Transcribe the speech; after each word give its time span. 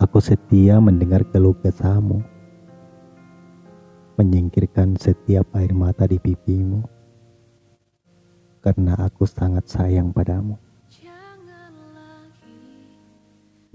Aku 0.00 0.16
setia 0.16 0.80
mendengar 0.80 1.20
keluh 1.28 1.52
kesahmu, 1.60 2.24
menyingkirkan 4.16 4.96
setiap 4.96 5.52
air 5.52 5.76
mata 5.76 6.08
di 6.08 6.16
pipimu, 6.16 6.80
karena 8.64 8.96
aku 8.96 9.28
sangat 9.28 9.68
sayang 9.68 10.08
padamu. 10.08 10.56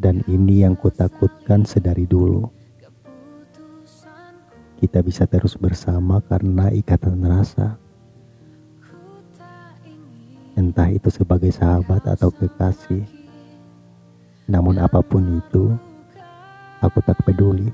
Dan 0.01 0.25
ini 0.25 0.65
yang 0.65 0.73
kutakutkan 0.73 1.61
sedari 1.61 2.09
dulu. 2.09 2.50
Kita 4.82 5.05
bisa 5.05 5.29
terus 5.29 5.54
bersama 5.61 6.25
karena 6.25 6.73
ikatan 6.73 7.21
rasa. 7.21 7.78
Entah 10.57 10.89
itu 10.89 11.14
sebagai 11.14 11.54
sahabat 11.54 12.01
atau 12.10 12.33
kekasih. 12.33 13.05
Namun 14.50 14.82
apa 14.82 15.05
pun 15.05 15.21
itu, 15.37 15.73
Aku 16.84 17.00
tak 17.06 17.20
peduli. 17.24 17.71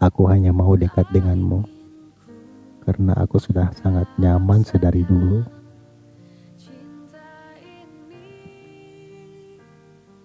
Aku 0.00 0.28
hanya 0.28 0.52
mau 0.52 0.72
dekat 0.76 1.04
denganmu 1.12 1.80
karena 2.84 3.12
aku 3.20 3.38
sudah 3.38 3.70
sangat 3.78 4.08
nyaman 4.16 4.64
sedari 4.64 5.04
dulu. 5.04 5.44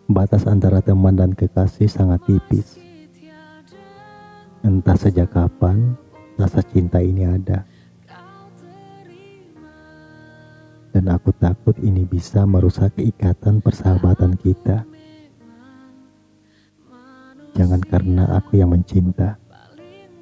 Batas 0.09 0.47
antara 0.47 0.79
teman 0.79 1.13
dan 1.13 1.35
kekasih 1.35 1.91
sangat 1.91 2.23
tipis. 2.25 2.79
Entah 4.65 4.97
sejak 4.97 5.29
kapan 5.29 5.93
rasa 6.41 6.63
cinta 6.65 7.03
ini 7.03 7.27
ada. 7.27 7.67
Dan 10.95 11.11
aku 11.11 11.35
takut 11.35 11.75
ini 11.83 12.07
bisa 12.07 12.47
merusak 12.47 12.95
ikatan 12.95 13.59
persahabatan 13.59 14.39
kita. 14.39 14.87
Jangan 17.55 17.79
karena 17.87 18.27
aku 18.35 18.59
yang 18.59 18.75
mencinta, 18.75 19.39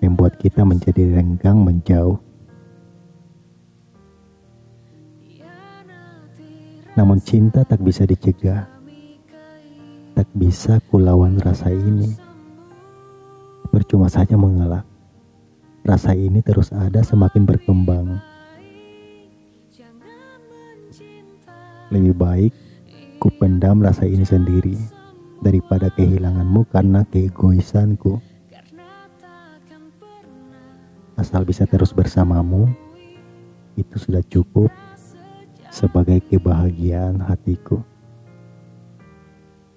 membuat 0.06 0.38
kita 0.38 0.62
menjadi 0.62 1.18
renggang 1.18 1.66
menjauh. 1.66 2.22
Namun 6.94 7.18
cinta 7.26 7.66
tak 7.66 7.82
bisa 7.82 8.06
dicegah, 8.06 8.70
tak 10.14 10.30
bisa 10.38 10.78
kulawan 10.94 11.42
rasa 11.42 11.74
ini. 11.74 12.14
Percuma 13.74 14.14
saja 14.14 14.38
mengelak, 14.38 14.86
rasa 15.82 16.14
ini 16.14 16.38
terus 16.46 16.70
ada 16.70 17.02
semakin 17.02 17.50
berkembang. 17.50 18.22
Lebih 21.90 22.14
baik 22.14 22.54
ku 23.18 23.34
pendam 23.42 23.82
rasa 23.82 24.06
ini 24.06 24.22
sendiri 24.22 25.03
daripada 25.44 25.92
kehilanganmu 25.92 26.64
karena 26.72 27.04
keegoisanku. 27.12 28.24
Asal 31.20 31.46
bisa 31.46 31.68
terus 31.70 31.94
bersamamu, 31.94 32.72
itu 33.78 33.96
sudah 34.00 34.24
cukup 34.26 34.72
sebagai 35.70 36.24
kebahagiaan 36.26 37.22
hatiku. 37.22 37.93